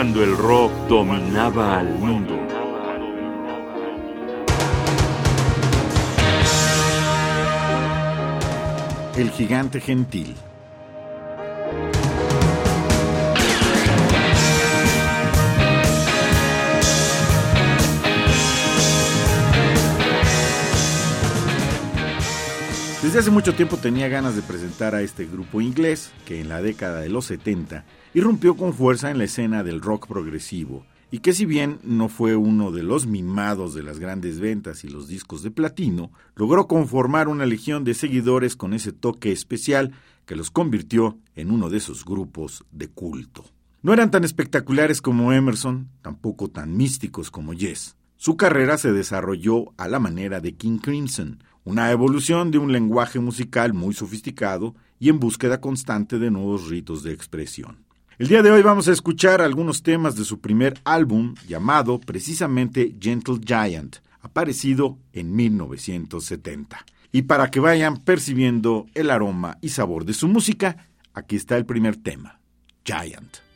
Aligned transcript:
cuando 0.00 0.24
el 0.24 0.34
rock 0.34 0.72
dominaba 0.88 1.78
al 1.78 1.90
mundo. 1.98 2.34
El 9.14 9.30
gigante 9.30 9.78
gentil. 9.78 10.34
Desde 23.10 23.22
hace 23.22 23.30
mucho 23.32 23.56
tiempo 23.56 23.76
tenía 23.76 24.06
ganas 24.06 24.36
de 24.36 24.42
presentar 24.42 24.94
a 24.94 25.02
este 25.02 25.26
grupo 25.26 25.60
inglés 25.60 26.12
que 26.26 26.40
en 26.40 26.48
la 26.48 26.62
década 26.62 27.00
de 27.00 27.08
los 27.08 27.24
70 27.24 27.84
irrumpió 28.14 28.56
con 28.56 28.72
fuerza 28.72 29.10
en 29.10 29.18
la 29.18 29.24
escena 29.24 29.64
del 29.64 29.80
rock 29.80 30.06
progresivo 30.06 30.86
y 31.10 31.18
que 31.18 31.32
si 31.32 31.44
bien 31.44 31.80
no 31.82 32.08
fue 32.08 32.36
uno 32.36 32.70
de 32.70 32.84
los 32.84 33.08
mimados 33.08 33.74
de 33.74 33.82
las 33.82 33.98
grandes 33.98 34.38
ventas 34.38 34.84
y 34.84 34.88
los 34.88 35.08
discos 35.08 35.42
de 35.42 35.50
platino, 35.50 36.12
logró 36.36 36.68
conformar 36.68 37.26
una 37.26 37.46
legión 37.46 37.82
de 37.82 37.94
seguidores 37.94 38.54
con 38.54 38.74
ese 38.74 38.92
toque 38.92 39.32
especial 39.32 39.90
que 40.24 40.36
los 40.36 40.52
convirtió 40.52 41.18
en 41.34 41.50
uno 41.50 41.68
de 41.68 41.78
esos 41.78 42.04
grupos 42.04 42.64
de 42.70 42.86
culto. 42.90 43.44
No 43.82 43.92
eran 43.92 44.12
tan 44.12 44.22
espectaculares 44.22 45.02
como 45.02 45.32
Emerson, 45.32 45.88
tampoco 46.00 46.46
tan 46.46 46.76
místicos 46.76 47.32
como 47.32 47.54
Yes. 47.54 47.96
Su 48.16 48.36
carrera 48.36 48.78
se 48.78 48.92
desarrolló 48.92 49.72
a 49.78 49.88
la 49.88 49.98
manera 49.98 50.40
de 50.40 50.54
King 50.54 50.78
Crimson, 50.78 51.42
una 51.64 51.90
evolución 51.90 52.50
de 52.50 52.58
un 52.58 52.72
lenguaje 52.72 53.18
musical 53.18 53.72
muy 53.72 53.94
sofisticado 53.94 54.74
y 54.98 55.08
en 55.08 55.20
búsqueda 55.20 55.60
constante 55.60 56.18
de 56.18 56.30
nuevos 56.30 56.68
ritos 56.68 57.02
de 57.02 57.12
expresión. 57.12 57.84
El 58.18 58.28
día 58.28 58.42
de 58.42 58.50
hoy 58.50 58.62
vamos 58.62 58.86
a 58.88 58.92
escuchar 58.92 59.40
algunos 59.40 59.82
temas 59.82 60.14
de 60.14 60.24
su 60.24 60.40
primer 60.40 60.80
álbum 60.84 61.34
llamado 61.48 62.00
precisamente 62.00 62.94
Gentle 63.00 63.40
Giant, 63.44 63.96
aparecido 64.20 64.98
en 65.12 65.34
1970. 65.34 66.84
Y 67.12 67.22
para 67.22 67.50
que 67.50 67.60
vayan 67.60 67.96
percibiendo 67.96 68.86
el 68.94 69.10
aroma 69.10 69.58
y 69.60 69.70
sabor 69.70 70.04
de 70.04 70.12
su 70.12 70.28
música, 70.28 70.88
aquí 71.14 71.36
está 71.36 71.56
el 71.56 71.64
primer 71.64 71.96
tema, 71.96 72.40
Giant. 72.84 73.49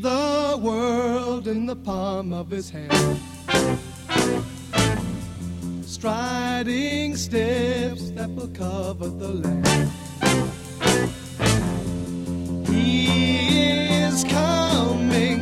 the 0.00 0.58
world 0.58 1.46
in 1.46 1.66
the 1.66 1.76
palm 1.76 2.32
of 2.32 2.50
his 2.50 2.70
hand. 2.70 3.20
Striding 5.84 7.16
steps 7.16 8.10
that 8.12 8.30
will 8.30 8.48
cover 8.48 9.08
the 9.08 9.28
land. 9.28 9.90
He 12.66 13.92
is 14.04 14.24
coming. 14.24 15.39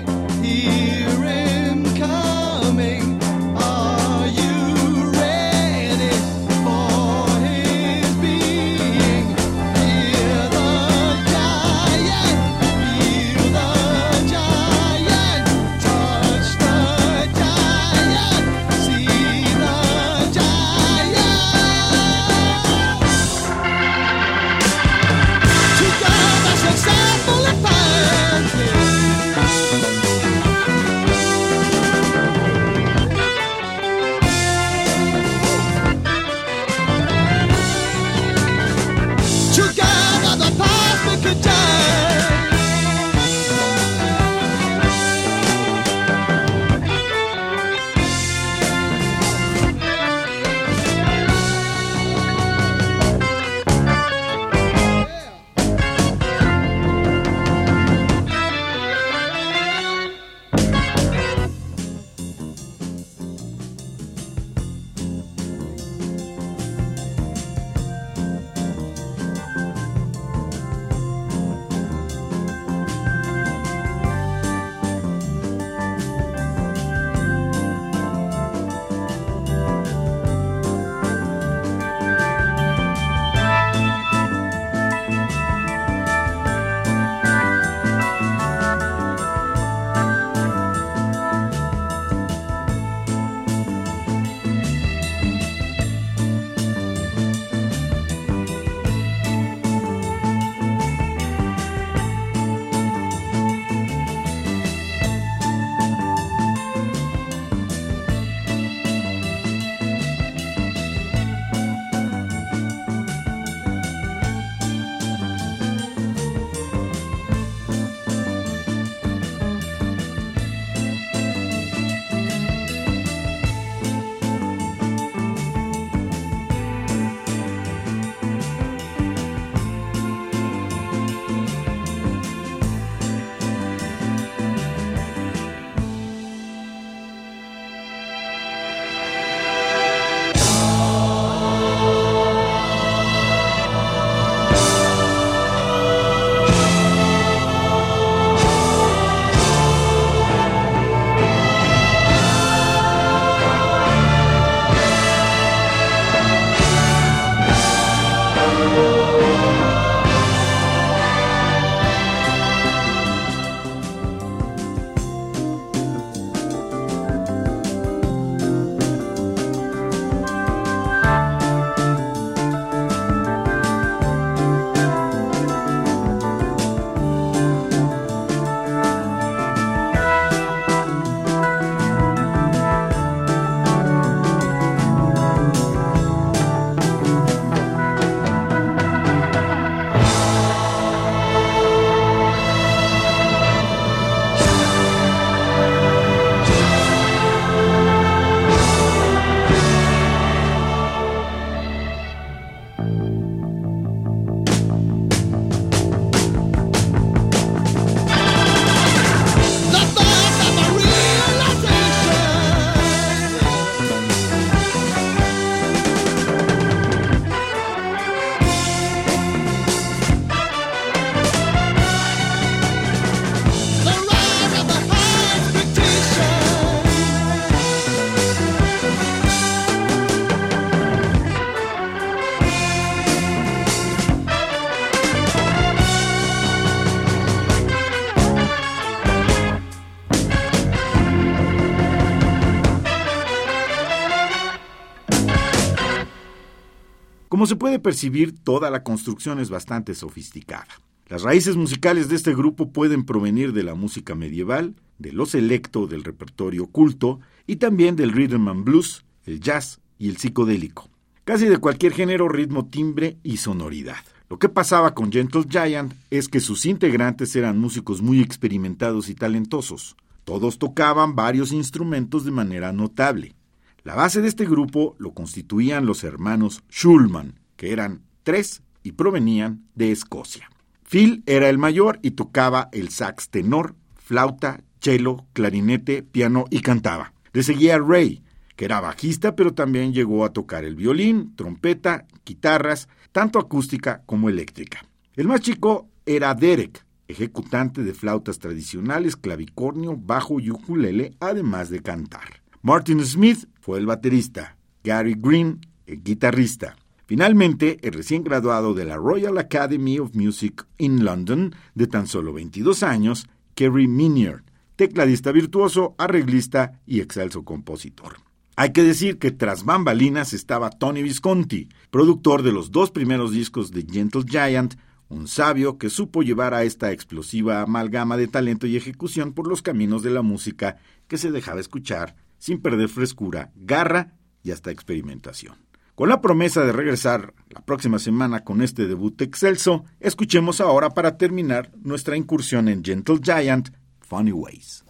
Como 247.39 247.47
se 247.47 247.55
puede 247.55 247.79
percibir, 247.79 248.35
toda 248.37 248.69
la 248.69 248.83
construcción 248.83 249.39
es 249.39 249.49
bastante 249.49 249.95
sofisticada. 249.95 250.67
Las 251.07 251.23
raíces 251.23 251.55
musicales 251.55 252.09
de 252.09 252.17
este 252.17 252.35
grupo 252.35 252.73
pueden 252.73 253.05
provenir 253.05 253.53
de 253.53 253.63
la 253.63 253.77
música 253.77 254.17
medieval, 254.17 254.75
de 254.99 255.13
lo 255.13 255.25
selecto 255.25 255.87
del 255.87 256.03
repertorio 256.03 256.67
culto 256.67 257.21
y 257.47 257.55
también 257.55 257.95
del 257.95 258.11
rhythm 258.11 258.49
and 258.49 258.65
blues, 258.65 259.05
el 259.25 259.39
jazz 259.39 259.79
y 260.01 260.09
el 260.09 260.17
psicodélico. 260.17 260.89
Casi 261.23 261.47
de 261.47 261.59
cualquier 261.59 261.93
género, 261.93 262.29
ritmo, 262.29 262.67
timbre 262.67 263.19
y 263.23 263.37
sonoridad. 263.37 264.03
Lo 264.29 264.41
que 264.41 264.49
pasaba 264.49 264.93
con 264.97 265.13
Gentle 265.13 265.45
Giant 265.49 265.95
es 266.11 266.27
que 266.27 266.41
sus 266.41 266.67
integrantes 266.67 267.37
eran 267.37 267.57
músicos 267.57 268.03
muy 268.03 268.21
experimentados 268.21 269.09
y 269.11 269.15
talentosos. 269.15 269.95
Todos 270.25 270.59
tocaban 270.59 271.15
varios 271.15 271.53
instrumentos 271.53 272.25
de 272.25 272.33
manera 272.33 272.73
notable. 272.73 273.37
La 273.85 273.95
base 273.95 274.21
de 274.21 274.29
este 274.29 274.45
grupo 274.45 274.97
lo 274.99 275.13
constituían 275.13 275.87
los 275.87 276.05
hermanos 276.05 276.63
Schulman, 276.71 277.41
que 277.57 277.73
eran 277.73 278.03
tres 278.23 278.63
y 278.83 278.93
provenían 278.93 279.65
de 279.75 279.93
Escocia. 279.93 280.51
Phil 280.89 281.23
era 281.27 281.49
el 281.49 281.59
mayor 281.59 281.99
y 282.03 282.13
tocaba 282.13 282.69
el 282.73 282.89
sax 282.89 283.29
tenor, 283.29 283.75
flauta, 283.95 284.63
cello, 284.81 285.27
clarinete, 285.33 286.03
piano 286.03 286.47
y 286.51 286.61
cantaba. 286.61 287.13
Le 287.33 287.43
seguía 287.43 287.79
Ray, 287.79 288.23
que 288.57 288.65
era 288.65 288.81
bajista, 288.81 289.37
pero 289.37 289.55
también 289.55 289.93
llegó 289.93 290.25
a 290.25 290.33
tocar 290.33 290.65
el 290.65 290.77
violín, 290.77 291.35
trompeta, 291.37 292.07
guitarras, 292.25 292.89
tanto 293.13 293.39
acústica 293.39 294.03
como 294.07 294.29
eléctrica. 294.29 294.85
El 295.15 295.29
más 295.29 295.41
chico 295.41 295.89
era 296.07 296.35
Derek, 296.35 296.85
ejecutante 297.07 297.83
de 297.83 297.95
flautas 297.95 298.39
tradicionales, 298.39 299.17
clavicornio, 299.17 299.97
bajo 299.97 300.41
y 300.41 300.51
ukulele, 300.51 301.15
además 301.21 301.71
de 301.71 301.81
cantar. 301.83 302.43
Martin 302.63 303.05
Smith 303.05 303.47
fue 303.61 303.79
el 303.79 303.87
baterista, 303.87 304.57
Gary 304.83 305.15
Green 305.17 305.61
el 305.87 306.03
guitarrista. 306.03 306.77
Finalmente, 307.07 307.79
el 307.83 307.95
recién 307.95 308.25
graduado 308.25 308.75
de 308.75 308.85
la 308.85 308.97
Royal 308.97 309.39
Academy 309.39 309.99
of 309.99 310.15
Music 310.15 310.67
in 310.77 311.05
London, 311.05 311.55
de 311.75 311.87
tan 311.87 312.07
solo 312.07 312.33
22 312.33 312.83
años, 312.83 313.29
Kerry 313.55 313.87
Minier, 313.87 314.43
tecladista 314.77 315.31
virtuoso, 315.31 315.95
arreglista 315.99 316.81
y 316.85 317.01
excelso 317.01 317.45
compositor. 317.45 318.17
Hay 318.57 318.73
que 318.73 318.83
decir 318.83 319.19
que 319.19 319.31
tras 319.31 319.65
bambalinas 319.65 320.33
estaba 320.33 320.71
Tony 320.71 321.03
Visconti, 321.03 321.69
productor 321.91 322.43
de 322.43 322.53
los 322.53 322.73
dos 322.73 322.91
primeros 322.91 323.31
discos 323.31 323.71
de 323.71 323.87
Gentle 323.89 324.25
Giant, 324.27 324.75
un 325.09 325.29
sabio 325.29 325.79
que 325.79 325.91
supo 325.91 326.23
llevar 326.23 326.55
a 326.55 326.65
esta 326.65 326.91
explosiva 326.91 327.63
amalgama 327.63 328.17
de 328.17 328.27
talento 328.27 328.67
y 328.67 328.77
ejecución 328.77 329.33
por 329.33 329.47
los 329.47 329.63
caminos 329.63 330.03
de 330.03 330.11
la 330.11 330.23
música 330.23 330.77
que 331.07 331.19
se 331.19 331.31
dejaba 331.31 331.61
escuchar 331.61 332.17
sin 332.39 332.61
perder 332.61 332.89
frescura, 332.89 333.53
garra 333.55 334.15
y 334.43 334.51
hasta 334.51 334.71
experimentación. 334.71 335.57
Con 335.95 336.09
la 336.09 336.21
promesa 336.21 336.65
de 336.65 336.73
regresar 336.73 337.35
la 337.51 337.61
próxima 337.61 337.99
semana 337.99 338.45
con 338.45 338.63
este 338.63 338.87
debut 338.87 339.21
excelso, 339.21 339.85
escuchemos 339.99 340.61
ahora 340.61 340.91
para 340.91 341.17
terminar 341.17 341.73
nuestra 341.83 342.17
incursión 342.17 342.69
en 342.69 342.85
Gentle 342.85 343.19
Giant, 343.21 343.71
Funny 344.01 344.33
Ways. 344.33 344.85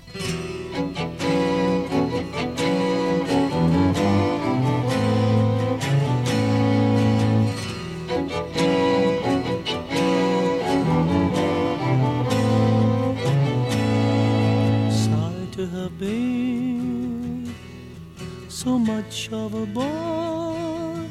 So 18.65 18.77
much 18.77 19.31
of 19.31 19.55
a 19.55 19.65
bore. 19.67 21.07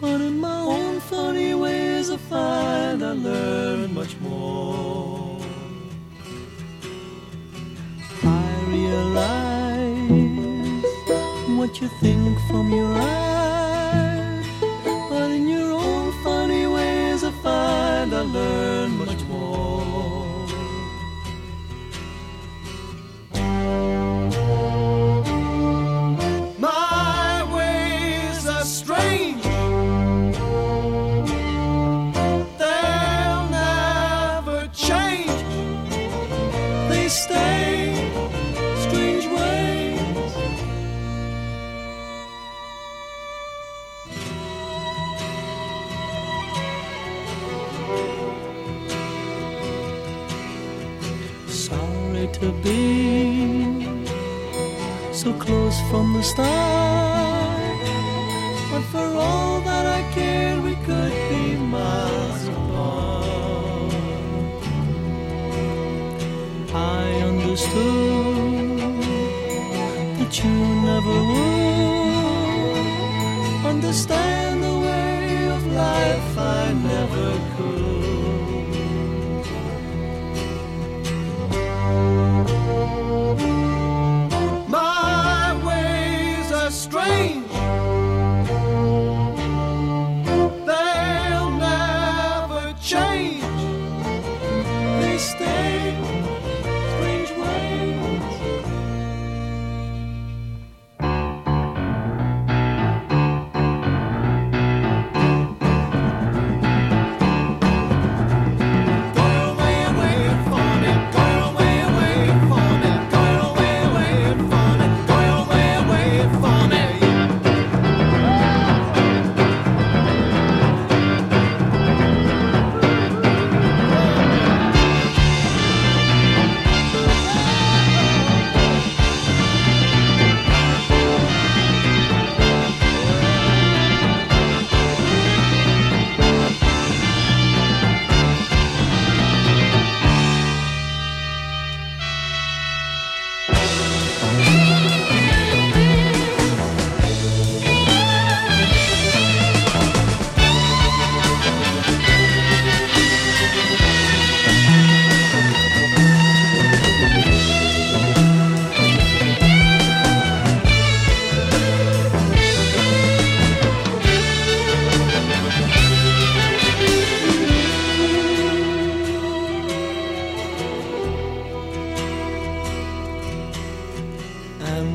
But 0.00 0.20
in 0.20 0.40
my 0.40 0.60
own 0.62 0.98
funny 0.98 1.54
ways, 1.54 2.10
I 2.10 2.16
find 2.16 3.00
I 3.00 3.12
learn 3.12 3.94
much 3.94 4.18
more. 4.18 5.38
I 8.24 8.50
realize 8.76 10.10
what 11.58 11.80
you 11.80 11.88
think 12.02 12.36
from 12.48 12.72
your 12.72 12.92
eyes, 12.92 14.46
but 15.10 15.30
in 15.30 15.46
your 15.46 15.70
own 15.70 16.12
funny 16.24 16.66
ways, 16.66 17.22
I 17.22 17.30
find 17.44 18.12
I 18.12 18.22
learn 18.22 18.73
so 55.24 55.32
close 55.32 55.80
from 55.90 56.12
the 56.12 56.22
start, 56.22 57.78
but 58.70 58.82
for 58.92 59.06
all 59.16 59.60
that 59.62 59.86
I 59.86 60.02
care, 60.12 60.60
we 60.60 60.74
could 60.86 61.14
be 61.30 61.56
miles 61.56 62.48
apart. 62.48 63.92
I 66.74 67.04
understood 67.30 69.00
that 70.18 70.32
you 70.44 70.54
never 70.90 71.16
would 71.32 72.86
understand 73.74 74.62
the 74.62 74.76
way 74.86 75.48
of 75.56 75.60
life 75.72 76.38
I 76.38 76.72
never 76.90 77.28
could. 77.32 77.53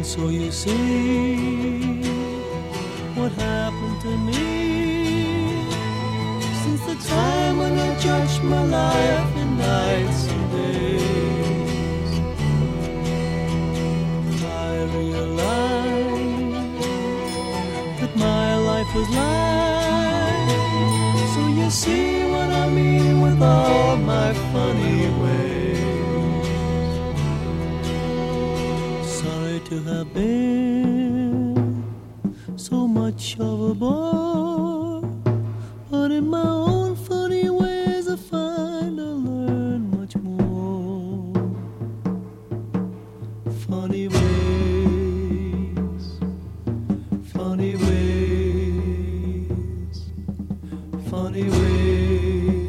So 0.10 0.30
you 0.30 0.52
see 0.52 2.02
what 3.14 3.32
happened 3.34 4.02
to 4.02 4.18
me 4.18 5.66
since 6.64 6.82
the 6.90 6.96
time 7.08 7.60
when 7.60 7.78
I 7.78 8.00
judged 8.00 8.44
my 8.44 8.64
life 8.64 9.38
in 9.38 9.58
nights 9.60 10.28
and 10.34 10.52
days. 10.52 12.12
I 14.44 14.84
realized 14.98 16.82
that 18.02 18.14
my 18.16 18.56
life 18.70 18.92
was 18.96 19.10
lies. 19.10 20.54
So 21.36 21.42
you 21.60 21.70
see 21.70 22.24
what 22.32 22.50
I 22.64 22.68
mean 22.68 23.22
with 23.22 23.40
all 23.44 23.96
my 23.98 24.34
funny 24.52 25.08
ways. 25.22 25.69
To 29.70 29.84
have 29.84 30.12
been 30.16 31.84
so 32.56 32.88
much 32.88 33.38
of 33.40 33.62
a 33.70 33.74
bore, 33.76 35.02
but 35.92 36.10
in 36.12 36.28
my 36.28 36.42
own 36.42 36.96
funny 36.96 37.52
ways 37.52 38.08
I 38.10 38.16
find 38.16 39.00
I 39.00 39.04
learn 39.04 39.92
much 39.92 40.16
more. 40.16 41.36
Funny 43.68 44.08
ways, 44.08 44.18
funny 47.32 47.76
ways, 47.76 48.88
funny 51.12 51.44
ways, 51.58 52.66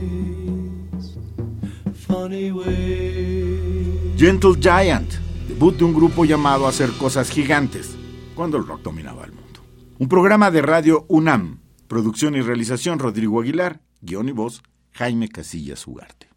funny 1.95 2.53
ways. 2.53 4.21
Gentle 4.21 4.55
Giant, 4.55 5.20
de 5.61 5.85
un 5.85 5.93
grupo 5.93 6.25
llamado 6.25 6.67
hacer 6.67 6.91
cosas 6.93 7.31
gigantes, 7.31 7.95
cuando 8.35 8.57
el 8.57 8.67
rock 8.67 8.81
dominaba 8.81 9.27
el 9.27 9.33
mundo. 9.33 9.61
Un 9.99 10.09
programa 10.09 10.51
de 10.51 10.63
radio 10.63 11.05
UNAM, 11.07 11.61
producción 11.87 12.35
y 12.35 12.41
realización 12.41 12.99
Rodrigo 12.99 13.43
Aguilar, 13.43 13.83
guion 14.01 14.31
y 14.31 14.33
voz 14.33 14.63
Jaime 14.93 15.29
Casillas 15.29 15.87
Ugarte. 15.87 16.30